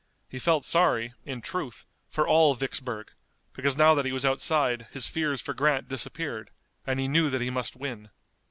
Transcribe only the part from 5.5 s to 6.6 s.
Grant disappeared,